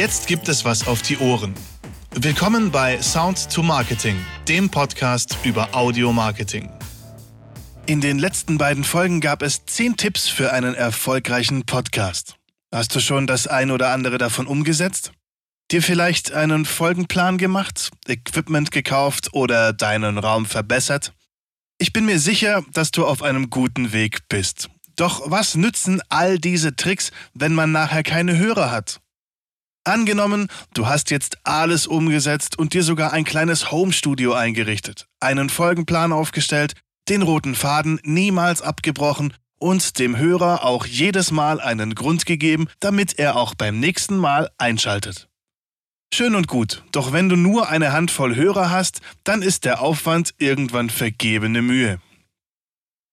Jetzt 0.00 0.28
gibt 0.28 0.48
es 0.48 0.64
was 0.64 0.86
auf 0.88 1.02
die 1.02 1.18
Ohren. 1.18 1.52
Willkommen 2.14 2.70
bei 2.70 3.02
Sound 3.02 3.52
to 3.52 3.62
Marketing, 3.62 4.16
dem 4.48 4.70
Podcast 4.70 5.36
über 5.44 5.74
Audio 5.74 6.10
Marketing. 6.10 6.70
In 7.84 8.00
den 8.00 8.18
letzten 8.18 8.56
beiden 8.56 8.82
Folgen 8.82 9.20
gab 9.20 9.42
es 9.42 9.66
zehn 9.66 9.98
Tipps 9.98 10.26
für 10.26 10.54
einen 10.54 10.74
erfolgreichen 10.74 11.66
Podcast. 11.66 12.36
Hast 12.72 12.96
du 12.96 13.00
schon 13.00 13.26
das 13.26 13.46
ein 13.46 13.70
oder 13.70 13.90
andere 13.90 14.16
davon 14.16 14.46
umgesetzt? 14.46 15.12
Dir 15.70 15.82
vielleicht 15.82 16.32
einen 16.32 16.64
Folgenplan 16.64 17.36
gemacht, 17.36 17.90
Equipment 18.08 18.70
gekauft 18.70 19.34
oder 19.34 19.74
deinen 19.74 20.16
Raum 20.16 20.46
verbessert? 20.46 21.12
Ich 21.76 21.92
bin 21.92 22.06
mir 22.06 22.18
sicher, 22.18 22.64
dass 22.72 22.90
du 22.90 23.06
auf 23.06 23.22
einem 23.22 23.50
guten 23.50 23.92
Weg 23.92 24.20
bist. 24.30 24.70
Doch 24.96 25.30
was 25.30 25.56
nützen 25.56 26.00
all 26.08 26.38
diese 26.38 26.74
Tricks, 26.74 27.10
wenn 27.34 27.52
man 27.52 27.70
nachher 27.70 28.02
keine 28.02 28.38
Hörer 28.38 28.70
hat? 28.70 29.02
Angenommen, 29.84 30.48
du 30.74 30.86
hast 30.86 31.10
jetzt 31.10 31.38
alles 31.44 31.86
umgesetzt 31.86 32.58
und 32.58 32.74
dir 32.74 32.82
sogar 32.82 33.12
ein 33.12 33.24
kleines 33.24 33.70
Homestudio 33.70 34.34
eingerichtet, 34.34 35.06
einen 35.20 35.48
Folgenplan 35.48 36.12
aufgestellt, 36.12 36.74
den 37.08 37.22
roten 37.22 37.54
Faden 37.54 37.98
niemals 38.04 38.60
abgebrochen 38.60 39.32
und 39.58 39.98
dem 39.98 40.18
Hörer 40.18 40.64
auch 40.64 40.84
jedes 40.84 41.30
Mal 41.30 41.60
einen 41.60 41.94
Grund 41.94 42.26
gegeben, 42.26 42.68
damit 42.80 43.18
er 43.18 43.36
auch 43.36 43.54
beim 43.54 43.80
nächsten 43.80 44.16
Mal 44.16 44.50
einschaltet. 44.58 45.28
Schön 46.12 46.34
und 46.34 46.46
gut, 46.46 46.82
doch 46.92 47.12
wenn 47.12 47.28
du 47.28 47.36
nur 47.36 47.68
eine 47.68 47.92
Handvoll 47.92 48.34
Hörer 48.34 48.70
hast, 48.70 49.00
dann 49.24 49.42
ist 49.42 49.64
der 49.64 49.80
Aufwand 49.80 50.34
irgendwann 50.38 50.90
vergebene 50.90 51.62
Mühe. 51.62 52.00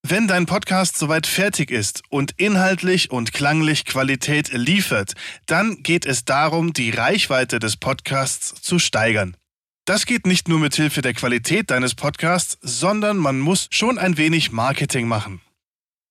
Wenn 0.09 0.25
dein 0.25 0.45
Podcast 0.45 0.97
soweit 0.97 1.27
fertig 1.27 1.70
ist 1.70 2.02
und 2.07 2.31
inhaltlich 2.38 3.11
und 3.11 3.34
klanglich 3.34 3.84
Qualität 3.84 4.53
liefert, 4.53 5.16
dann 5.47 5.83
geht 5.83 6.05
es 6.05 6.23
darum, 6.23 6.72
die 6.72 6.91
Reichweite 6.91 7.59
des 7.59 7.75
Podcasts 7.75 8.61
zu 8.61 8.80
steigern. 8.80 9.36
Das 9.83 10.05
geht 10.05 10.25
nicht 10.25 10.47
nur 10.47 10.59
mit 10.59 10.73
Hilfe 10.75 11.02
der 11.02 11.14
Qualität 11.14 11.72
deines 11.72 11.94
Podcasts, 11.94 12.58
sondern 12.61 13.17
man 13.17 13.41
muss 13.41 13.67
schon 13.69 13.97
ein 13.97 14.16
wenig 14.16 14.53
Marketing 14.53 15.09
machen. 15.09 15.41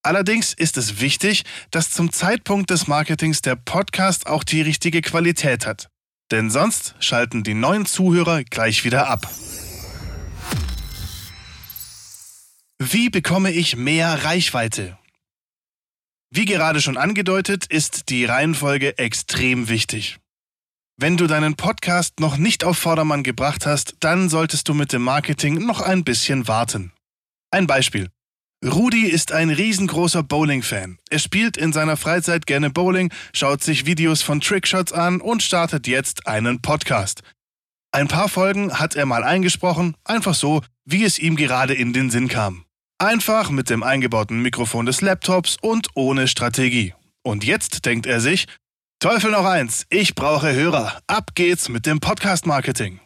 Allerdings 0.02 0.52
ist 0.52 0.76
es 0.76 1.00
wichtig, 1.00 1.44
dass 1.70 1.88
zum 1.88 2.12
Zeitpunkt 2.12 2.68
des 2.68 2.88
Marketings 2.88 3.40
der 3.40 3.56
Podcast 3.56 4.26
auch 4.26 4.44
die 4.44 4.60
richtige 4.60 5.00
Qualität 5.00 5.64
hat. 5.64 5.88
Denn 6.30 6.50
sonst 6.50 6.96
schalten 7.00 7.44
die 7.44 7.54
neuen 7.54 7.86
Zuhörer 7.86 8.44
gleich 8.44 8.84
wieder 8.84 9.08
ab. 9.08 9.26
Wie 12.78 13.08
bekomme 13.08 13.52
ich 13.52 13.74
mehr 13.74 14.24
Reichweite? 14.24 14.98
Wie 16.30 16.44
gerade 16.44 16.82
schon 16.82 16.98
angedeutet, 16.98 17.64
ist 17.64 18.10
die 18.10 18.26
Reihenfolge 18.26 18.98
extrem 18.98 19.70
wichtig. 19.70 20.18
Wenn 20.98 21.16
du 21.16 21.26
deinen 21.26 21.56
Podcast 21.56 22.20
noch 22.20 22.36
nicht 22.36 22.64
auf 22.64 22.76
Vordermann 22.76 23.22
gebracht 23.22 23.64
hast, 23.64 23.96
dann 24.00 24.28
solltest 24.28 24.68
du 24.68 24.74
mit 24.74 24.92
dem 24.92 25.00
Marketing 25.00 25.64
noch 25.64 25.80
ein 25.80 26.04
bisschen 26.04 26.48
warten. 26.48 26.92
Ein 27.50 27.66
Beispiel. 27.66 28.10
Rudi 28.62 29.06
ist 29.06 29.32
ein 29.32 29.48
riesengroßer 29.48 30.22
Bowling-Fan. 30.22 30.98
Er 31.08 31.18
spielt 31.18 31.56
in 31.56 31.72
seiner 31.72 31.96
Freizeit 31.96 32.46
gerne 32.46 32.68
Bowling, 32.68 33.10
schaut 33.32 33.62
sich 33.62 33.86
Videos 33.86 34.20
von 34.20 34.42
Trickshots 34.42 34.92
an 34.92 35.22
und 35.22 35.42
startet 35.42 35.86
jetzt 35.86 36.26
einen 36.26 36.60
Podcast. 36.60 37.22
Ein 37.90 38.08
paar 38.08 38.28
Folgen 38.28 38.78
hat 38.78 38.96
er 38.96 39.06
mal 39.06 39.24
eingesprochen, 39.24 39.96
einfach 40.04 40.34
so, 40.34 40.60
wie 40.84 41.04
es 41.04 41.18
ihm 41.18 41.36
gerade 41.36 41.72
in 41.72 41.94
den 41.94 42.10
Sinn 42.10 42.28
kam. 42.28 42.65
Einfach 42.98 43.50
mit 43.50 43.68
dem 43.68 43.82
eingebauten 43.82 44.40
Mikrofon 44.40 44.86
des 44.86 45.02
Laptops 45.02 45.58
und 45.60 45.88
ohne 45.94 46.28
Strategie. 46.28 46.94
Und 47.22 47.44
jetzt 47.44 47.84
denkt 47.84 48.06
er 48.06 48.22
sich, 48.22 48.46
Teufel 49.00 49.32
noch 49.32 49.44
eins, 49.44 49.84
ich 49.90 50.14
brauche 50.14 50.54
Hörer. 50.54 50.98
Ab 51.06 51.34
geht's 51.34 51.68
mit 51.68 51.84
dem 51.84 52.00
Podcast-Marketing. 52.00 53.00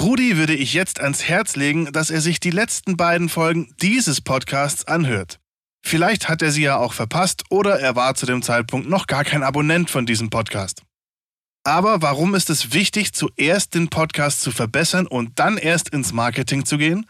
Rudi 0.00 0.36
würde 0.36 0.54
ich 0.54 0.74
jetzt 0.74 1.00
ans 1.00 1.24
Herz 1.24 1.56
legen, 1.56 1.90
dass 1.90 2.10
er 2.10 2.20
sich 2.20 2.38
die 2.38 2.52
letzten 2.52 2.96
beiden 2.96 3.28
Folgen 3.28 3.74
dieses 3.82 4.20
Podcasts 4.20 4.86
anhört. 4.86 5.40
Vielleicht 5.84 6.28
hat 6.28 6.40
er 6.40 6.52
sie 6.52 6.62
ja 6.62 6.76
auch 6.76 6.92
verpasst 6.92 7.42
oder 7.50 7.80
er 7.80 7.96
war 7.96 8.14
zu 8.14 8.26
dem 8.26 8.42
Zeitpunkt 8.42 8.88
noch 8.88 9.08
gar 9.08 9.24
kein 9.24 9.42
Abonnent 9.42 9.90
von 9.90 10.06
diesem 10.06 10.30
Podcast. 10.30 10.82
Aber 11.66 12.00
warum 12.00 12.36
ist 12.36 12.48
es 12.48 12.72
wichtig, 12.72 13.12
zuerst 13.12 13.74
den 13.74 13.88
Podcast 13.88 14.40
zu 14.40 14.52
verbessern 14.52 15.08
und 15.08 15.38
dann 15.40 15.56
erst 15.56 15.88
ins 15.88 16.12
Marketing 16.12 16.64
zu 16.64 16.78
gehen? 16.78 17.06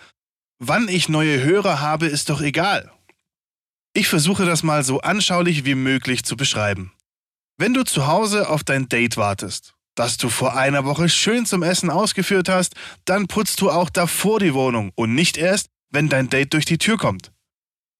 Wann 0.66 0.88
ich 0.88 1.10
neue 1.10 1.44
Hörer 1.44 1.82
habe, 1.82 2.06
ist 2.06 2.30
doch 2.30 2.40
egal. 2.40 2.90
Ich 3.92 4.08
versuche 4.08 4.46
das 4.46 4.62
mal 4.62 4.82
so 4.82 5.02
anschaulich 5.02 5.66
wie 5.66 5.74
möglich 5.74 6.24
zu 6.24 6.38
beschreiben. 6.38 6.90
Wenn 7.58 7.74
du 7.74 7.84
zu 7.84 8.06
Hause 8.06 8.48
auf 8.48 8.64
dein 8.64 8.88
Date 8.88 9.18
wartest, 9.18 9.74
das 9.94 10.16
du 10.16 10.30
vor 10.30 10.56
einer 10.56 10.86
Woche 10.86 11.10
schön 11.10 11.44
zum 11.44 11.62
Essen 11.62 11.90
ausgeführt 11.90 12.48
hast, 12.48 12.76
dann 13.04 13.26
putzt 13.26 13.60
du 13.60 13.70
auch 13.70 13.90
davor 13.90 14.40
die 14.40 14.54
Wohnung 14.54 14.90
und 14.94 15.14
nicht 15.14 15.36
erst, 15.36 15.68
wenn 15.90 16.08
dein 16.08 16.30
Date 16.30 16.54
durch 16.54 16.64
die 16.64 16.78
Tür 16.78 16.96
kommt. 16.96 17.30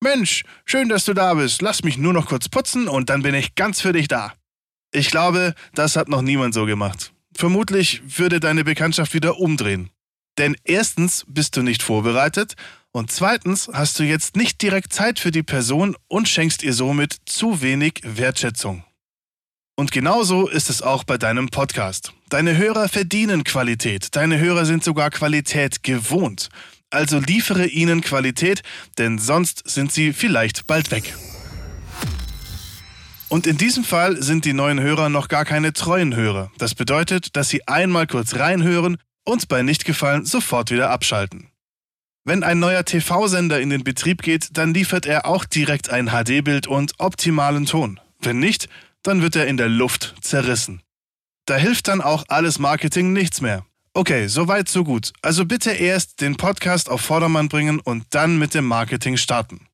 Mensch, 0.03 0.42
schön, 0.64 0.88
dass 0.88 1.04
du 1.04 1.12
da 1.12 1.34
bist. 1.34 1.60
Lass 1.60 1.84
mich 1.84 1.98
nur 1.98 2.14
noch 2.14 2.28
kurz 2.28 2.48
putzen 2.48 2.88
und 2.88 3.10
dann 3.10 3.20
bin 3.20 3.34
ich 3.34 3.56
ganz 3.56 3.82
für 3.82 3.92
dich 3.92 4.08
da. 4.08 4.32
Ich 4.91 5.10
glaube, 5.10 5.54
das 5.74 5.97
hat 5.97 6.08
noch 6.08 6.22
niemand 6.22 6.54
so 6.54 6.64
gemacht. 6.64 7.12
Vermutlich 7.36 8.00
würde 8.19 8.41
deine 8.41 8.64
Bekanntschaft 8.64 9.12
wieder 9.12 9.38
umdrehen. 9.38 9.91
Denn 10.39 10.56
erstens 10.65 11.25
bist 11.28 11.56
du 11.56 11.62
nicht 11.62 11.83
vorbereitet 11.83 12.55
und 12.93 13.11
zweitens 13.11 13.69
hast 13.72 13.99
du 13.99 14.05
jetzt 14.05 14.37
nicht 14.37 14.62
direkt 14.62 14.93
Zeit 14.93 15.19
für 15.19 15.31
die 15.31 15.43
Person 15.43 15.97
und 16.09 16.28
schenkst 16.28 16.62
ihr 16.62 16.72
somit 16.72 17.17
zu 17.27 17.61
wenig 17.61 18.00
Wertschätzung. 18.05 18.84
Und 19.77 19.91
genauso 19.91 20.49
ist 20.49 20.71
es 20.71 20.83
auch 20.83 21.03
bei 21.03 21.19
deinem 21.19 21.49
Podcast. 21.49 22.12
Deine 22.28 22.56
Hörer 22.56 22.89
verdienen 22.89 23.43
Qualität, 23.43 24.15
deine 24.15 24.39
Hörer 24.39 24.67
sind 24.67 24.84
sogar 24.84 25.11
Qualität 25.11 25.83
gewohnt. 25.83 26.49
Also 26.91 27.19
liefere 27.19 27.66
ihnen 27.66 28.01
Qualität, 28.01 28.62
denn 28.99 29.19
sonst 29.19 29.69
sind 29.69 29.91
sie 29.91 30.12
vielleicht 30.12 30.69
bald 30.69 30.93
weg. 30.93 31.16
Und 33.28 33.49
in 33.49 33.56
diesem 33.56 33.83
Fall 33.83 34.22
sind 34.22 34.45
die 34.45 34.53
neuen 34.53 34.78
Hörer 34.78 35.09
noch 35.09 35.27
gar 35.27 35.45
keine 35.45 35.72
treuen 35.72 36.15
Hörer. 36.15 36.53
Das 36.59 36.77
bedeutet, 36.77 37.34
dass 37.34 37.49
sie 37.49 37.66
einmal 37.66 38.06
kurz 38.06 38.37
reinhören 38.37 38.97
und 39.24 39.48
bei 39.48 39.62
Nichtgefallen 39.62 40.24
sofort 40.24 40.70
wieder 40.70 40.90
abschalten. 40.90 41.48
Wenn 42.24 42.42
ein 42.42 42.58
neuer 42.58 42.84
TV-Sender 42.84 43.60
in 43.60 43.70
den 43.70 43.84
Betrieb 43.84 44.22
geht, 44.22 44.56
dann 44.56 44.72
liefert 44.72 45.04
er 45.04 45.26
auch 45.26 45.44
direkt 45.44 45.90
ein 45.90 46.08
HD-Bild 46.08 46.66
und 46.66 46.94
optimalen 46.98 47.66
Ton. 47.66 48.00
Wenn 48.20 48.38
nicht, 48.38 48.68
dann 49.02 49.20
wird 49.20 49.36
er 49.36 49.46
in 49.46 49.58
der 49.58 49.68
Luft 49.68 50.14
zerrissen. 50.22 50.80
Da 51.46 51.56
hilft 51.56 51.88
dann 51.88 52.00
auch 52.00 52.24
alles 52.28 52.58
Marketing 52.58 53.12
nichts 53.12 53.42
mehr. 53.42 53.66
Okay, 53.92 54.26
soweit, 54.26 54.68
so 54.68 54.82
gut. 54.82 55.12
Also 55.20 55.44
bitte 55.44 55.70
erst 55.70 56.22
den 56.22 56.36
Podcast 56.36 56.88
auf 56.88 57.02
Vordermann 57.02 57.48
bringen 57.48 57.78
und 57.78 58.06
dann 58.10 58.38
mit 58.38 58.54
dem 58.54 58.64
Marketing 58.64 59.18
starten. 59.18 59.66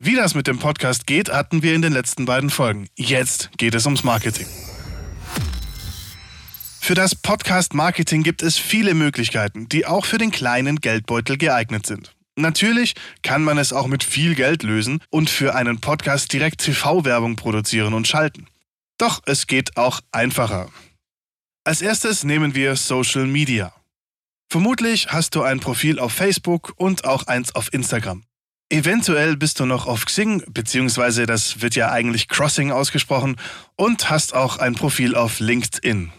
Wie 0.00 0.14
das 0.14 0.34
mit 0.34 0.46
dem 0.46 0.58
Podcast 0.58 1.06
geht, 1.06 1.30
hatten 1.30 1.62
wir 1.62 1.74
in 1.74 1.82
den 1.82 1.92
letzten 1.92 2.24
beiden 2.24 2.50
Folgen. 2.50 2.88
Jetzt 2.96 3.50
geht 3.58 3.74
es 3.74 3.84
ums 3.84 4.02
Marketing. 4.02 4.46
Für 6.88 6.94
das 6.94 7.14
Podcast-Marketing 7.14 8.22
gibt 8.22 8.42
es 8.42 8.56
viele 8.56 8.94
Möglichkeiten, 8.94 9.68
die 9.68 9.84
auch 9.84 10.06
für 10.06 10.16
den 10.16 10.30
kleinen 10.30 10.76
Geldbeutel 10.76 11.36
geeignet 11.36 11.84
sind. 11.84 12.16
Natürlich 12.34 12.94
kann 13.22 13.44
man 13.44 13.58
es 13.58 13.74
auch 13.74 13.88
mit 13.88 14.02
viel 14.02 14.34
Geld 14.34 14.62
lösen 14.62 15.02
und 15.10 15.28
für 15.28 15.54
einen 15.54 15.82
Podcast 15.82 16.32
direkt 16.32 16.62
TV-Werbung 16.62 17.36
produzieren 17.36 17.92
und 17.92 18.08
schalten. 18.08 18.46
Doch 18.96 19.20
es 19.26 19.46
geht 19.46 19.76
auch 19.76 20.00
einfacher. 20.12 20.70
Als 21.62 21.82
erstes 21.82 22.24
nehmen 22.24 22.54
wir 22.54 22.74
Social 22.74 23.26
Media. 23.26 23.74
Vermutlich 24.48 25.08
hast 25.08 25.34
du 25.34 25.42
ein 25.42 25.60
Profil 25.60 25.98
auf 25.98 26.14
Facebook 26.14 26.72
und 26.76 27.04
auch 27.04 27.26
eins 27.26 27.54
auf 27.54 27.70
Instagram. 27.74 28.22
Eventuell 28.70 29.36
bist 29.36 29.60
du 29.60 29.66
noch 29.66 29.86
auf 29.86 30.06
Xing, 30.06 30.42
beziehungsweise 30.48 31.26
das 31.26 31.60
wird 31.60 31.74
ja 31.74 31.92
eigentlich 31.92 32.28
Crossing 32.28 32.72
ausgesprochen, 32.72 33.36
und 33.76 34.08
hast 34.08 34.34
auch 34.34 34.56
ein 34.56 34.74
Profil 34.74 35.14
auf 35.16 35.38
LinkedIn. 35.38 36.12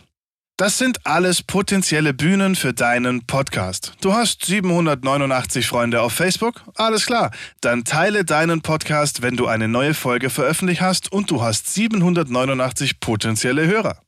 Das 0.60 0.78
sind 0.78 1.06
alles 1.06 1.42
potenzielle 1.42 2.14
Bühnen 2.14 2.54
für 2.54 2.74
deinen 2.74 3.26
Podcast. 3.26 3.94
Du 4.02 4.12
hast 4.12 4.46
789 4.46 5.66
Freunde 5.66 6.02
auf 6.02 6.12
Facebook? 6.12 6.66
Alles 6.76 7.06
klar. 7.06 7.32
Dann 7.62 7.86
teile 7.86 8.26
deinen 8.26 8.60
Podcast, 8.60 9.22
wenn 9.22 9.38
du 9.38 9.48
eine 9.48 9.70
neue 9.70 9.94
Folge 9.94 10.30
veröffentlicht 10.30 10.82
hast 10.82 11.14
und 11.14 11.32
du 11.32 11.42
hast 11.42 11.74
789 11.74 13.00
potenzielle 13.00 13.68
Hörer. 13.68 14.02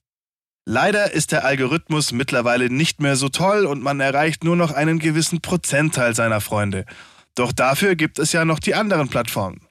Leider 0.68 1.14
ist 1.14 1.32
der 1.32 1.46
Algorithmus 1.46 2.12
mittlerweile 2.12 2.70
nicht 2.70 3.00
mehr 3.00 3.16
so 3.16 3.30
toll 3.30 3.66
und 3.66 3.82
man 3.82 4.02
erreicht 4.02 4.44
nur 4.44 4.58
noch 4.58 4.74
einen 4.74 5.00
gewissen 5.00 5.40
Prozentteil 5.40 6.16
seiner 6.16 6.42
Freunde. 6.42 6.84
Doch 7.34 7.54
dafür 7.54 7.96
gibt 7.96 8.20
es 8.20 8.34
ja 8.34 8.44
noch 8.44 8.60
die 8.60 8.76
anderen 8.76 9.08
Plattformen. 9.08 9.62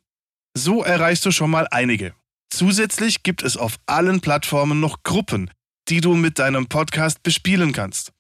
So 0.57 0.83
erreichst 0.83 1.27
du 1.27 1.31
schon 1.31 1.51
mal 1.51 1.69
einige. 1.71 2.15
Zusätzlich 2.49 3.23
gibt 3.23 3.43
es 3.43 3.59
auf 3.59 3.77
allen 3.85 4.23
Plattformen 4.23 4.81
noch 4.81 5.03
Gruppen, 5.03 5.51
die 5.91 6.01
du 6.01 6.15
mit 6.15 6.39
deinem 6.39 6.67
Podcast 6.67 7.23
bespielen 7.23 7.73
kannst. 7.73 8.13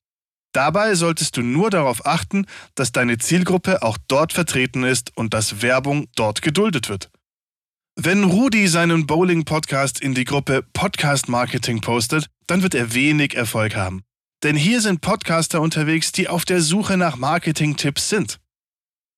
Dabei 0.52 0.94
solltest 0.96 1.36
du 1.36 1.42
nur 1.42 1.70
darauf 1.70 2.04
achten, 2.04 2.46
dass 2.74 2.90
deine 2.90 3.18
Zielgruppe 3.18 3.82
auch 3.82 3.96
dort 4.08 4.32
vertreten 4.32 4.82
ist 4.82 5.16
und 5.16 5.32
dass 5.32 5.62
Werbung 5.62 6.08
dort 6.16 6.42
geduldet 6.42 6.88
wird. 6.88 7.10
Wenn 7.96 8.24
Rudi 8.24 8.66
seinen 8.66 9.06
Bowling-Podcast 9.06 10.00
in 10.00 10.14
die 10.14 10.24
Gruppe 10.24 10.64
Podcast 10.72 11.28
Marketing 11.28 11.80
postet, 11.80 12.26
dann 12.46 12.62
wird 12.62 12.74
er 12.74 12.94
wenig 12.94 13.36
Erfolg 13.36 13.76
haben. 13.76 14.02
Denn 14.42 14.56
hier 14.56 14.80
sind 14.80 15.02
Podcaster 15.02 15.60
unterwegs, 15.60 16.10
die 16.10 16.28
auf 16.28 16.44
der 16.44 16.62
Suche 16.62 16.96
nach 16.96 17.16
Marketing-Tipps 17.16 18.08
sind. 18.08 18.40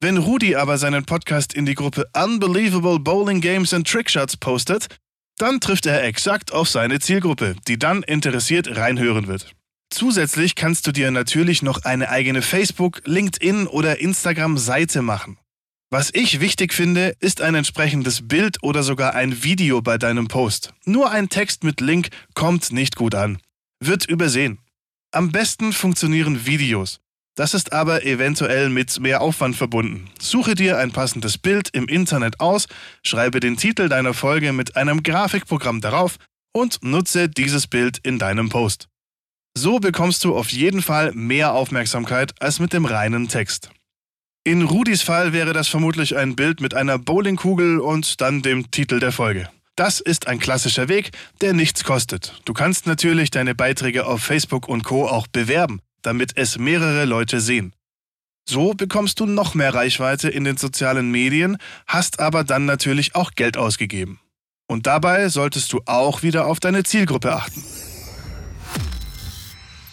Wenn 0.00 0.16
Rudi 0.16 0.56
aber 0.56 0.78
seinen 0.78 1.04
Podcast 1.04 1.54
in 1.54 1.64
die 1.64 1.76
Gruppe 1.76 2.08
Unbelievable 2.12 2.99
Bowling 2.99 3.40
Games 3.40 3.72
and 3.72 3.87
Trickshots 3.87 4.37
postet, 4.37 4.88
dann 5.42 5.58
trifft 5.58 5.86
er 5.86 6.04
exakt 6.04 6.52
auf 6.52 6.68
seine 6.68 7.00
Zielgruppe, 7.00 7.56
die 7.66 7.76
dann 7.76 8.04
interessiert 8.04 8.76
reinhören 8.76 9.26
wird. 9.26 9.52
Zusätzlich 9.90 10.54
kannst 10.54 10.86
du 10.86 10.92
dir 10.92 11.10
natürlich 11.10 11.62
noch 11.62 11.84
eine 11.84 12.08
eigene 12.10 12.42
Facebook, 12.42 13.02
LinkedIn 13.04 13.66
oder 13.66 13.98
Instagram-Seite 14.00 15.02
machen. 15.02 15.38
Was 15.90 16.10
ich 16.14 16.40
wichtig 16.40 16.72
finde, 16.72 17.16
ist 17.18 17.42
ein 17.42 17.56
entsprechendes 17.56 18.26
Bild 18.26 18.62
oder 18.62 18.84
sogar 18.84 19.14
ein 19.14 19.42
Video 19.42 19.82
bei 19.82 19.98
deinem 19.98 20.28
Post. 20.28 20.72
Nur 20.84 21.10
ein 21.10 21.28
Text 21.28 21.64
mit 21.64 21.80
Link 21.80 22.08
kommt 22.34 22.72
nicht 22.72 22.94
gut 22.94 23.14
an. 23.14 23.38
Wird 23.80 24.06
übersehen. 24.06 24.58
Am 25.10 25.32
besten 25.32 25.72
funktionieren 25.72 26.46
Videos. 26.46 27.01
Das 27.34 27.55
ist 27.55 27.73
aber 27.73 28.05
eventuell 28.05 28.69
mit 28.69 29.00
mehr 29.00 29.23
Aufwand 29.23 29.56
verbunden. 29.56 30.11
Suche 30.20 30.55
dir 30.55 30.76
ein 30.79 30.93
passendes 30.93 31.38
Bild 31.38 31.70
im 31.73 31.88
Internet 31.88 32.40
aus, 32.40 32.67
schreibe 33.02 33.40
den 33.40 33.56
Titel 33.56 33.88
deiner 33.88 34.12
Folge 34.12 34.52
mit 34.52 34.76
einem 34.76 35.02
Grafikprogramm 35.02 35.81
darauf 35.81 36.19
und 36.52 36.82
nutze 36.82 37.31
dieses 37.31 37.67
Bild 37.67 37.99
in 38.02 38.19
deinem 38.19 38.50
Post. 38.50 38.88
So 39.56 39.79
bekommst 39.79 40.25
du 40.25 40.37
auf 40.37 40.50
jeden 40.50 40.82
Fall 40.82 41.12
mehr 41.12 41.55
Aufmerksamkeit 41.55 42.34
als 42.40 42.58
mit 42.58 42.73
dem 42.73 42.84
reinen 42.84 43.29
Text. 43.29 43.70
In 44.44 44.62
Rudis 44.62 45.02
Fall 45.02 45.32
wäre 45.32 45.52
das 45.52 45.69
vermutlich 45.69 46.17
ein 46.17 46.37
Bild 46.37 46.61
mit 46.61 46.75
einer 46.75 46.99
Bowlingkugel 46.99 47.78
und 47.78 48.20
dann 48.20 48.43
dem 48.43 48.70
Titel 48.70 48.99
der 48.99 49.12
Folge. 49.12 49.49
Das 49.76 50.00
ist 50.00 50.26
ein 50.26 50.38
klassischer 50.38 50.88
Weg, 50.88 51.12
der 51.40 51.55
nichts 51.55 51.85
kostet. 51.85 52.40
Du 52.44 52.52
kannst 52.52 52.87
natürlich 52.87 53.31
deine 53.31 53.55
Beiträge 53.55 54.05
auf 54.06 54.23
Facebook 54.23 54.69
und 54.69 54.85
Co 54.85 55.06
auch 55.06 55.26
bewerben, 55.26 55.81
damit 56.02 56.37
es 56.37 56.58
mehrere 56.58 57.04
Leute 57.04 57.40
sehen. 57.40 57.75
So 58.49 58.75
bekommst 58.75 59.20
du 59.20 59.26
noch 59.26 59.54
mehr 59.54 59.72
Reichweite 59.72 60.28
in 60.28 60.44
den 60.44 60.56
sozialen 60.56 61.10
Medien, 61.10 61.58
hast 61.87 62.20
aber 62.20 62.44
dann 62.44 62.64
natürlich 62.64 63.14
auch 63.14 63.32
Geld 63.32 63.56
ausgegeben. 63.56 64.20
Und 64.66 64.87
dabei 64.87 65.28
solltest 65.28 65.72
du 65.72 65.81
auch 65.87 66.22
wieder 66.22 66.46
auf 66.46 66.58
deine 66.58 66.82
Zielgruppe 66.82 67.34
achten. 67.34 67.62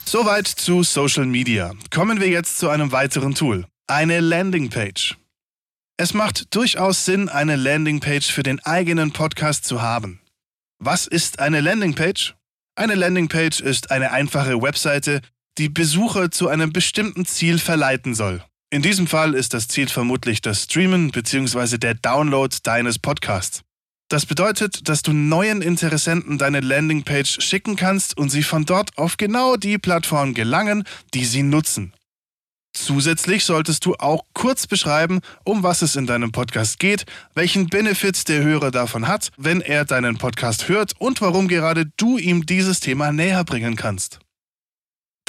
Soweit 0.06 0.48
zu 0.48 0.82
Social 0.84 1.28
Media. 1.28 1.74
Kommen 1.92 2.20
wir 2.20 2.30
jetzt 2.30 2.58
zu 2.58 2.70
einem 2.70 2.92
weiteren 2.92 3.36
Tool. 3.36 3.68
Eine 3.86 4.22
Landingpage. 4.22 5.18
Es 5.98 6.14
macht 6.14 6.56
durchaus 6.56 7.06
Sinn, 7.06 7.30
eine 7.30 7.58
Landingpage 7.58 8.32
für 8.32 8.42
den 8.42 8.60
eigenen 8.62 9.12
Podcast 9.12 9.66
zu 9.66 9.82
haben. 9.82 10.22
Was 10.80 11.06
ist 11.06 11.40
eine 11.40 11.62
Landingpage? 11.62 12.36
Eine 12.76 12.96
Landingpage 12.96 13.60
ist 13.60 13.92
eine 13.92 14.12
einfache 14.12 14.62
Webseite, 14.62 15.22
die 15.58 15.70
Besucher 15.70 16.32
zu 16.32 16.48
einem 16.48 16.72
bestimmten 16.72 17.26
Ziel 17.26 17.60
verleiten 17.60 18.16
soll. 18.16 18.44
In 18.72 18.82
diesem 18.82 19.08
Fall 19.08 19.34
ist 19.34 19.54
das 19.54 19.68
Ziel 19.68 19.88
vermutlich 19.88 20.42
das 20.42 20.64
Streamen 20.64 21.12
bzw. 21.12 21.78
der 21.78 21.96
Download 21.96 22.56
deines 22.64 23.00
Podcasts. 23.00 23.62
Das 24.10 24.26
bedeutet, 24.26 24.90
dass 24.90 25.04
du 25.04 25.14
neuen 25.14 25.62
Interessenten 25.62 26.38
deine 26.38 26.62
Landingpage 26.62 27.42
schicken 27.42 27.76
kannst 27.76 28.18
und 28.18 28.30
sie 28.30 28.44
von 28.44 28.66
dort 28.66 28.98
auf 28.98 29.18
genau 29.18 29.56
die 29.56 29.78
Plattform 29.78 30.34
gelangen, 30.34 30.84
die 31.14 31.26
sie 31.26 31.44
nutzen. 31.44 31.94
Zusätzlich 32.74 33.46
solltest 33.46 33.86
du 33.86 33.96
auch 33.96 34.24
kurz 34.34 34.68
beschreiben, 34.68 35.20
um 35.44 35.64
was 35.64 35.82
es 35.82 35.96
in 35.96 36.08
deinem 36.08 36.32
Podcast 36.32 36.80
geht, 36.80 37.06
welchen 37.36 37.68
Benefits 37.68 38.24
der 38.24 38.44
Hörer 38.44 38.72
davon 38.72 39.08
hat, 39.08 39.30
wenn 39.38 39.62
er 39.62 39.86
deinen 39.86 40.18
Podcast 40.18 40.70
hört 40.70 40.94
und 41.00 41.22
warum 41.22 41.48
gerade 41.48 41.86
du 41.98 42.18
ihm 42.18 42.46
dieses 42.46 42.80
Thema 42.80 43.12
näher 43.12 43.44
bringen 43.44 43.76
kannst. 43.76 44.20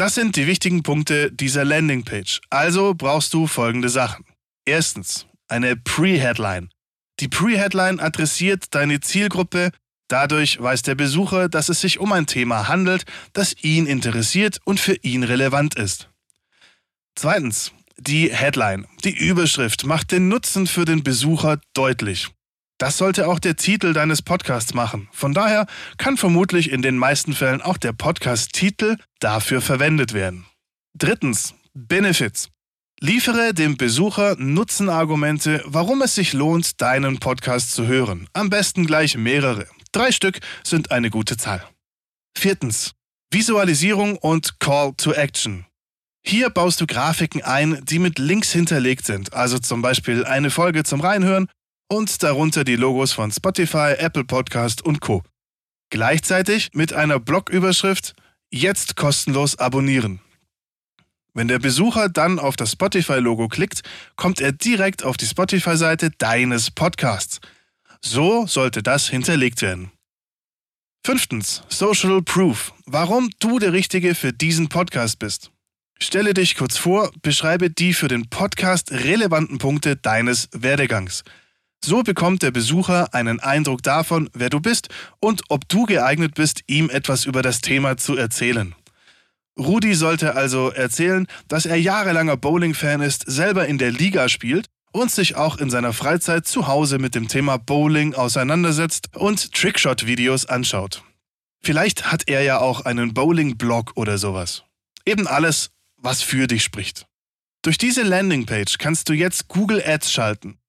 Das 0.01 0.15
sind 0.15 0.37
die 0.37 0.47
wichtigen 0.47 0.83
Punkte 0.83 1.31
dieser 1.31 1.63
Landingpage. 1.63 2.41
Also 2.49 2.95
brauchst 2.95 3.35
du 3.35 3.47
folgende 3.47 3.91
Sachen. 3.91 4.25
Erstens, 4.65 5.27
eine 5.47 5.77
Pre-Headline. 5.77 6.71
Die 7.21 7.29
Pre-Headline 7.29 8.01
adressiert 8.01 8.75
deine 8.75 9.01
Zielgruppe, 9.01 9.73
dadurch 10.09 10.59
weiß 10.59 10.81
der 10.81 10.95
Besucher, 10.95 11.51
dass 11.51 11.69
es 11.69 11.83
sich 11.83 12.01
um 12.01 12.13
ein 12.13 12.25
Thema 12.25 12.67
handelt, 12.67 13.05
das 13.35 13.55
ihn 13.63 13.85
interessiert 13.85 14.59
und 14.65 14.81
für 14.81 14.95
ihn 15.03 15.23
relevant 15.23 15.75
ist. 15.75 16.09
Zweitens, 17.15 17.73
die 17.99 18.35
Headline. 18.35 18.87
Die 19.05 19.15
Überschrift 19.15 19.85
macht 19.85 20.13
den 20.13 20.29
Nutzen 20.29 20.67
für 20.67 20.87
den 20.87 21.03
Besucher 21.03 21.61
deutlich. 21.75 22.31
Das 22.81 22.97
sollte 22.97 23.29
auch 23.29 23.39
der 23.39 23.57
Titel 23.57 23.93
deines 23.93 24.23
Podcasts 24.23 24.73
machen. 24.73 25.11
Von 25.13 25.35
daher 25.35 25.67
kann 25.99 26.17
vermutlich 26.17 26.73
in 26.73 26.81
den 26.81 26.97
meisten 26.97 27.35
Fällen 27.35 27.61
auch 27.61 27.77
der 27.77 27.93
Podcast-Titel 27.93 28.97
dafür 29.19 29.61
verwendet 29.61 30.15
werden. 30.15 30.47
Drittens, 30.97 31.55
Benefits. 31.75 32.49
Liefere 32.99 33.53
dem 33.53 33.77
Besucher 33.77 34.35
Nutzenargumente, 34.39 35.63
warum 35.67 36.01
es 36.01 36.15
sich 36.15 36.33
lohnt, 36.33 36.81
deinen 36.81 37.19
Podcast 37.19 37.73
zu 37.73 37.87
hören. 37.87 38.29
Am 38.33 38.49
besten 38.49 38.87
gleich 38.87 39.15
mehrere. 39.15 39.67
Drei 39.93 40.11
Stück 40.11 40.41
sind 40.65 40.91
eine 40.91 41.11
gute 41.11 41.37
Zahl. 41.37 41.63
Viertens, 42.35 42.93
Visualisierung 43.31 44.17
und 44.17 44.59
Call 44.59 44.95
to 44.97 45.13
Action. 45.13 45.67
Hier 46.27 46.49
baust 46.49 46.81
du 46.81 46.87
Grafiken 46.87 47.43
ein, 47.43 47.85
die 47.85 47.99
mit 47.99 48.19
Links 48.19 48.53
hinterlegt 48.53 49.05
sind, 49.05 49.35
also 49.35 49.59
zum 49.59 49.83
Beispiel 49.83 50.25
eine 50.25 50.51
Folge 50.51 50.83
zum 50.85 51.03
Reinhören 51.03 51.47
und 51.91 52.23
darunter 52.23 52.65
die 52.65 52.77
Logos 52.77 53.13
von 53.13 53.33
Spotify, 53.33 53.95
Apple 53.99 54.25
Podcast 54.25 54.83
und 54.83 55.01
Co. 55.01 55.23
Gleichzeitig 55.91 56.71
mit 56.73 56.93
einer 56.93 57.19
Blogüberschrift 57.19 58.15
Jetzt 58.53 58.97
kostenlos 58.97 59.59
abonnieren. 59.59 60.21
Wenn 61.35 61.47
der 61.47 61.61
Besucher 61.61 62.09
dann 62.09 62.41
auf 62.41 62.57
das 62.57 62.73
Spotify-Logo 62.73 63.47
klickt, 63.49 63.83
kommt 64.17 64.41
er 64.41 64.51
direkt 64.51 65.05
auf 65.05 65.17
die 65.17 65.27
Spotify-Seite 65.27 66.11
deines 66.19 66.73
Podcasts. 66.73 67.41
So 68.05 68.47
sollte 68.47 68.83
das 68.83 69.09
hinterlegt 69.09 69.63
werden. 69.63 69.93
Fünftens, 71.05 71.63
Social 71.69 72.23
Proof. 72.23 72.73
Warum 72.87 73.31
du 73.39 73.59
der 73.59 73.73
Richtige 73.73 74.15
für 74.15 74.33
diesen 74.33 74.69
Podcast 74.69 75.19
bist. 75.19 75.51
Stelle 76.01 76.35
dich 76.35 76.57
kurz 76.57 76.77
vor, 76.77 77.13
beschreibe 77.23 77.71
die 77.71 77.95
für 77.95 78.09
den 78.09 78.29
Podcast 78.29 78.91
relevanten 78.91 79.59
Punkte 79.59 79.97
deines 79.97 80.49
Werdegangs. 80.53 81.23
So 81.83 82.03
bekommt 82.03 82.43
der 82.43 82.51
Besucher 82.51 83.15
einen 83.15 83.41
Eindruck 83.41 83.83
davon, 83.83 84.29
wer 84.35 84.51
du 84.51 84.61
bist 84.61 84.89
und 85.19 85.43
ob 85.49 85.69
du 85.69 85.87
geeignet 85.87 86.35
bist, 86.35 86.63
ihm 86.67 86.91
etwas 86.91 87.25
über 87.25 87.43
das 87.43 87.63
Thema 87.63 87.97
zu 87.97 88.17
erzählen. 88.17 88.75
Rudi 89.59 89.95
sollte 89.95 90.37
also 90.37 90.71
erzählen, 90.71 91.27
dass 91.49 91.67
er 91.67 91.77
jahrelanger 91.77 92.37
Bowling-Fan 92.37 93.01
ist, 93.01 93.25
selber 93.31 93.67
in 93.67 93.79
der 93.79 93.93
Liga 93.93 94.29
spielt 94.29 94.67
und 94.93 95.11
sich 95.11 95.37
auch 95.37 95.57
in 95.57 95.71
seiner 95.71 95.93
Freizeit 95.93 96.47
zu 96.47 96.67
Hause 96.67 96.99
mit 96.99 97.15
dem 97.15 97.29
Thema 97.29 97.57
Bowling 97.59 98.15
auseinandersetzt 98.15 99.17
und 99.17 99.53
Trickshot-Videos 99.53 100.47
anschaut. 100.47 101.03
Vielleicht 101.63 102.11
hat 102.11 102.29
er 102.29 102.43
ja 102.43 102.59
auch 102.59 102.83
einen 102.83 103.15
Bowling-Blog 103.15 103.93
oder 103.95 104.19
sowas. 104.19 104.65
Eben 105.05 105.27
alles, 105.27 105.71
was 105.97 106.23
für 106.23 106.47
dich 106.47 106.63
spricht. 106.63 107.07
Durch 107.63 107.77
diese 107.77 108.03
Landingpage 108.03 108.79
kannst 108.79 109.09
du 109.09 109.13
jetzt 109.13 109.49
Google 109.49 109.83
Ads 109.85 110.11
schalten. 110.13 110.60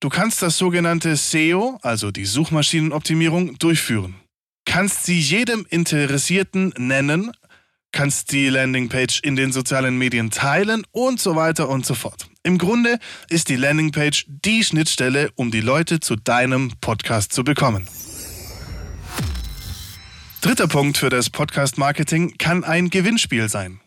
Du 0.00 0.08
kannst 0.08 0.40
das 0.40 0.56
sogenannte 0.56 1.14
SEO, 1.14 1.78
also 1.82 2.10
die 2.10 2.24
Suchmaschinenoptimierung, 2.24 3.58
durchführen. 3.58 4.14
Kannst 4.64 5.04
sie 5.04 5.20
jedem 5.20 5.66
Interessierten 5.68 6.72
nennen, 6.78 7.32
kannst 7.92 8.32
die 8.32 8.48
Landingpage 8.48 9.20
in 9.20 9.36
den 9.36 9.52
sozialen 9.52 9.98
Medien 9.98 10.30
teilen 10.30 10.86
und 10.92 11.20
so 11.20 11.36
weiter 11.36 11.68
und 11.68 11.84
so 11.84 11.94
fort. 11.94 12.28
Im 12.42 12.56
Grunde 12.56 12.98
ist 13.28 13.50
die 13.50 13.56
Landingpage 13.56 14.24
die 14.26 14.64
Schnittstelle, 14.64 15.32
um 15.34 15.50
die 15.50 15.60
Leute 15.60 16.00
zu 16.00 16.16
deinem 16.16 16.72
Podcast 16.80 17.34
zu 17.34 17.44
bekommen. 17.44 17.86
Dritter 20.40 20.68
Punkt 20.68 20.96
für 20.96 21.10
das 21.10 21.28
Podcast-Marketing 21.28 22.38
kann 22.38 22.64
ein 22.64 22.88
Gewinnspiel 22.88 23.50
sein. 23.50 23.79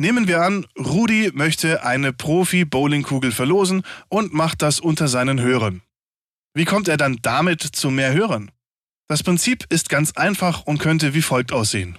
Nehmen 0.00 0.26
wir 0.28 0.40
an, 0.40 0.66
Rudi 0.78 1.30
möchte 1.34 1.84
eine 1.84 2.14
Profi-Bowlingkugel 2.14 3.32
verlosen 3.32 3.82
und 4.08 4.32
macht 4.32 4.62
das 4.62 4.80
unter 4.80 5.08
seinen 5.08 5.42
Hörern. 5.42 5.82
Wie 6.54 6.64
kommt 6.64 6.88
er 6.88 6.96
dann 6.96 7.18
damit 7.20 7.60
zu 7.60 7.90
mehr 7.90 8.14
Hörern? 8.14 8.50
Das 9.08 9.22
Prinzip 9.22 9.66
ist 9.68 9.90
ganz 9.90 10.12
einfach 10.12 10.62
und 10.62 10.78
könnte 10.78 11.12
wie 11.12 11.20
folgt 11.20 11.52
aussehen. 11.52 11.98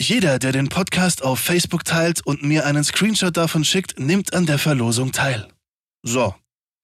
Jeder, 0.00 0.38
der 0.38 0.52
den 0.52 0.70
Podcast 0.70 1.22
auf 1.22 1.38
Facebook 1.38 1.84
teilt 1.84 2.24
und 2.24 2.42
mir 2.42 2.64
einen 2.64 2.82
Screenshot 2.82 3.36
davon 3.36 3.66
schickt, 3.66 4.00
nimmt 4.00 4.32
an 4.32 4.46
der 4.46 4.58
Verlosung 4.58 5.12
teil. 5.12 5.48
So. 6.02 6.34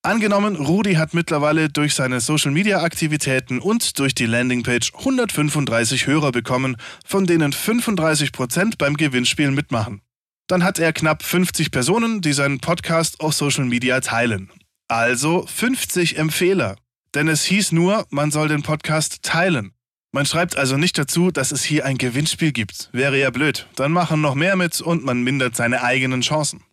Angenommen, 0.04 0.56
Rudi 0.56 0.94
hat 0.94 1.14
mittlerweile 1.14 1.68
durch 1.68 1.94
seine 1.94 2.20
Social-Media-Aktivitäten 2.20 3.60
und 3.60 4.00
durch 4.00 4.16
die 4.16 4.26
Landingpage 4.26 4.92
135 4.94 6.08
Hörer 6.08 6.32
bekommen, 6.32 6.76
von 7.06 7.24
denen 7.24 7.52
35% 7.52 8.78
beim 8.78 8.96
Gewinnspiel 8.96 9.52
mitmachen. 9.52 10.02
Dann 10.48 10.64
hat 10.64 10.80
er 10.80 10.92
knapp 10.92 11.22
50 11.22 11.70
Personen, 11.70 12.20
die 12.20 12.32
seinen 12.32 12.58
Podcast 12.58 13.20
auf 13.20 13.34
Social 13.34 13.64
Media 13.66 14.00
teilen. 14.00 14.50
Also 14.88 15.46
50 15.46 16.18
Empfehler. 16.18 16.76
denn 17.14 17.28
es 17.28 17.44
hieß 17.44 17.72
nur, 17.72 18.06
man 18.10 18.30
soll 18.30 18.48
den 18.48 18.62
Podcast 18.62 19.22
teilen. 19.22 19.72
Man 20.12 20.26
schreibt 20.26 20.56
also 20.56 20.78
nicht 20.78 20.98
dazu, 20.98 21.30
dass 21.30 21.52
es 21.52 21.62
hier 21.62 21.84
ein 21.84 21.98
Gewinnspiel 21.98 22.52
gibt. 22.52 22.88
Wäre 22.92 23.20
ja 23.20 23.30
blöd. 23.30 23.68
Dann 23.76 23.92
machen 23.92 24.20
noch 24.20 24.34
mehr 24.34 24.56
mit 24.56 24.80
und 24.80 25.04
man 25.04 25.22
mindert 25.22 25.54
seine 25.54 25.82
eigenen 25.82 26.22
Chancen. 26.22 26.64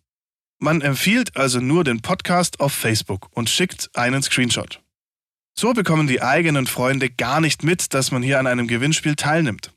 Man 0.62 0.82
empfiehlt 0.82 1.38
also 1.38 1.58
nur 1.58 1.84
den 1.84 2.02
Podcast 2.02 2.60
auf 2.60 2.74
Facebook 2.74 3.28
und 3.32 3.48
schickt 3.48 3.88
einen 3.94 4.22
Screenshot. 4.22 4.82
So 5.58 5.72
bekommen 5.72 6.06
die 6.06 6.20
eigenen 6.20 6.66
Freunde 6.66 7.08
gar 7.08 7.40
nicht 7.40 7.64
mit, 7.64 7.94
dass 7.94 8.10
man 8.10 8.22
hier 8.22 8.38
an 8.38 8.46
einem 8.46 8.68
Gewinnspiel 8.68 9.16
teilnimmt. 9.16 9.72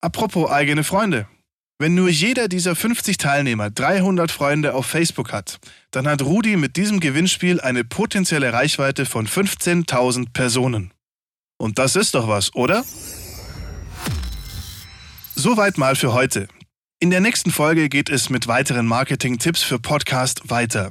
Apropos 0.00 0.48
eigene 0.48 0.84
Freunde. 0.84 1.26
Wenn 1.80 1.96
nur 1.96 2.08
jeder 2.08 2.46
dieser 2.46 2.76
50 2.76 3.18
Teilnehmer 3.18 3.70
300 3.70 4.30
Freunde 4.30 4.74
auf 4.74 4.86
Facebook 4.86 5.32
hat, 5.32 5.58
dann 5.90 6.06
hat 6.06 6.22
Rudi 6.22 6.56
mit 6.56 6.76
diesem 6.76 7.00
Gewinnspiel 7.00 7.60
eine 7.60 7.82
potenzielle 7.82 8.52
Reichweite 8.52 9.06
von 9.06 9.26
15.000 9.26 10.32
Personen. 10.32 10.92
Und 11.56 11.80
das 11.80 11.96
ist 11.96 12.14
doch 12.14 12.28
was, 12.28 12.54
oder? 12.54 12.84
Soweit 15.34 15.78
mal 15.78 15.96
für 15.96 16.12
heute. 16.12 16.48
In 17.00 17.10
der 17.10 17.20
nächsten 17.20 17.52
Folge 17.52 17.88
geht 17.88 18.10
es 18.10 18.28
mit 18.28 18.48
weiteren 18.48 18.84
Marketing-Tipps 18.84 19.62
für 19.62 19.78
Podcast 19.78 20.50
weiter. 20.50 20.90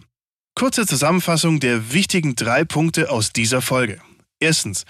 Kurze 0.55 0.87
Zusammenfassung 0.87 1.59
der 1.59 1.91
wichtigen 1.91 2.33
drei 2.33 2.63
Punkte 2.63 3.09
aus 3.11 3.33
dieser 3.33 3.61
Folge. 3.61 3.99
Erstens, 4.39 4.85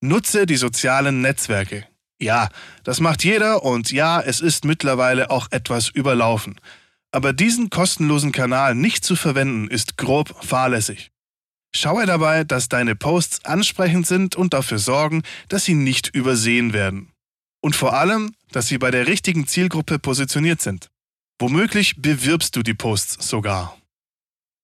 nutze 0.00 0.46
die 0.46 0.56
sozialen 0.56 1.20
Netzwerke. 1.20 1.86
Ja, 2.18 2.48
das 2.82 3.00
macht 3.00 3.24
jeder 3.24 3.62
und 3.62 3.92
ja, 3.92 4.22
es 4.22 4.40
ist 4.40 4.64
mittlerweile 4.64 5.30
auch 5.30 5.48
etwas 5.50 5.90
überlaufen. 5.90 6.58
Aber 7.12 7.34
diesen 7.34 7.68
kostenlosen 7.68 8.32
Kanal 8.32 8.74
nicht 8.74 9.04
zu 9.04 9.16
verwenden, 9.16 9.68
ist 9.68 9.98
grob 9.98 10.34
fahrlässig. 10.42 11.10
Schaue 11.76 12.06
dabei, 12.06 12.42
dass 12.42 12.70
deine 12.70 12.96
Posts 12.96 13.44
ansprechend 13.44 14.06
sind 14.06 14.34
und 14.34 14.54
dafür 14.54 14.78
sorgen, 14.78 15.24
dass 15.50 15.66
sie 15.66 15.74
nicht 15.74 16.08
übersehen 16.14 16.72
werden. 16.72 17.10
Und 17.60 17.76
vor 17.76 17.94
allem, 17.94 18.34
dass 18.54 18.68
sie 18.68 18.78
bei 18.78 18.90
der 18.90 19.06
richtigen 19.06 19.46
Zielgruppe 19.46 19.98
positioniert 19.98 20.60
sind. 20.60 20.88
Womöglich 21.40 21.96
bewirbst 21.96 22.54
du 22.54 22.62
die 22.62 22.74
Posts 22.74 23.26
sogar. 23.28 23.76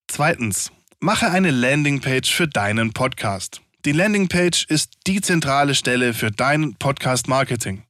Zweitens, 0.07 0.71
mache 1.01 1.31
eine 1.31 1.51
Landingpage 1.51 2.31
für 2.31 2.47
deinen 2.47 2.93
Podcast. 2.93 3.63
Die 3.85 3.93
Landingpage 3.93 4.67
ist 4.67 4.99
die 5.07 5.21
zentrale 5.21 5.75
Stelle 5.75 6.15
für 6.15 6.31
dein 6.31 6.75
Podcast-Marketing. 6.77 7.83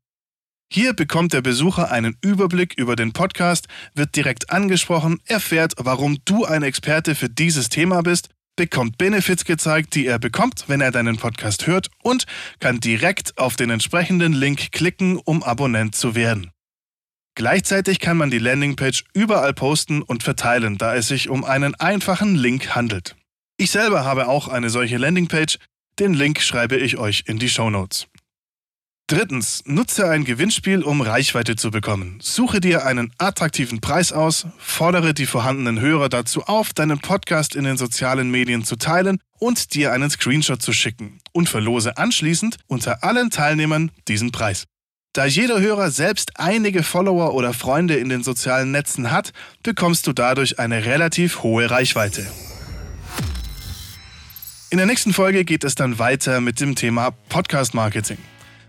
Hier 0.72 0.94
bekommt 0.94 1.32
der 1.32 1.42
Besucher 1.42 1.90
einen 1.90 2.16
Überblick 2.22 2.74
über 2.78 2.96
den 2.96 3.12
Podcast, 3.12 3.66
wird 3.94 4.16
direkt 4.16 4.50
angesprochen, 4.50 5.18
erfährt, 5.26 5.74
warum 5.76 6.18
du 6.24 6.46
ein 6.46 6.62
Experte 6.62 7.14
für 7.14 7.28
dieses 7.28 7.68
Thema 7.68 8.02
bist 8.02 8.30
bekommt 8.60 8.98
Benefits 8.98 9.46
gezeigt, 9.46 9.94
die 9.94 10.04
er 10.04 10.18
bekommt, 10.18 10.64
wenn 10.66 10.82
er 10.82 10.90
deinen 10.90 11.16
Podcast 11.16 11.66
hört 11.66 11.88
und 12.02 12.26
kann 12.58 12.78
direkt 12.78 13.38
auf 13.38 13.56
den 13.56 13.70
entsprechenden 13.70 14.34
Link 14.34 14.70
klicken, 14.70 15.16
um 15.16 15.42
Abonnent 15.42 15.94
zu 15.94 16.14
werden. 16.14 16.50
Gleichzeitig 17.34 18.00
kann 18.00 18.18
man 18.18 18.30
die 18.30 18.38
Landingpage 18.38 19.04
überall 19.14 19.54
posten 19.54 20.02
und 20.02 20.22
verteilen, 20.22 20.76
da 20.76 20.94
es 20.94 21.08
sich 21.08 21.30
um 21.30 21.42
einen 21.42 21.74
einfachen 21.74 22.34
Link 22.34 22.74
handelt. 22.74 23.16
Ich 23.56 23.70
selber 23.70 24.04
habe 24.04 24.28
auch 24.28 24.46
eine 24.46 24.68
solche 24.68 24.98
Landingpage, 24.98 25.56
den 25.98 26.12
Link 26.12 26.42
schreibe 26.42 26.76
ich 26.76 26.98
euch 26.98 27.22
in 27.24 27.38
die 27.38 27.48
Show 27.48 27.70
Notes. 27.70 28.08
Drittens, 29.10 29.64
nutze 29.66 30.08
ein 30.08 30.22
Gewinnspiel, 30.22 30.84
um 30.84 31.00
Reichweite 31.00 31.56
zu 31.56 31.72
bekommen. 31.72 32.20
Suche 32.22 32.60
dir 32.60 32.86
einen 32.86 33.12
attraktiven 33.18 33.80
Preis 33.80 34.12
aus, 34.12 34.46
fordere 34.56 35.14
die 35.14 35.26
vorhandenen 35.26 35.80
Hörer 35.80 36.08
dazu 36.08 36.44
auf, 36.44 36.72
deinen 36.72 37.00
Podcast 37.00 37.56
in 37.56 37.64
den 37.64 37.76
sozialen 37.76 38.30
Medien 38.30 38.64
zu 38.64 38.76
teilen 38.76 39.18
und 39.40 39.74
dir 39.74 39.92
einen 39.92 40.10
Screenshot 40.10 40.62
zu 40.62 40.72
schicken 40.72 41.18
und 41.32 41.48
verlose 41.48 41.96
anschließend 41.96 42.58
unter 42.68 43.02
allen 43.02 43.30
Teilnehmern 43.30 43.90
diesen 44.06 44.30
Preis. 44.30 44.66
Da 45.12 45.24
jeder 45.24 45.60
Hörer 45.60 45.90
selbst 45.90 46.38
einige 46.38 46.84
Follower 46.84 47.34
oder 47.34 47.52
Freunde 47.52 47.96
in 47.96 48.10
den 48.10 48.22
sozialen 48.22 48.70
Netzen 48.70 49.10
hat, 49.10 49.32
bekommst 49.64 50.06
du 50.06 50.12
dadurch 50.12 50.60
eine 50.60 50.84
relativ 50.84 51.42
hohe 51.42 51.68
Reichweite. 51.68 52.30
In 54.70 54.78
der 54.78 54.86
nächsten 54.86 55.12
Folge 55.12 55.44
geht 55.44 55.64
es 55.64 55.74
dann 55.74 55.98
weiter 55.98 56.40
mit 56.40 56.60
dem 56.60 56.76
Thema 56.76 57.10
Podcast 57.28 57.74
Marketing. 57.74 58.18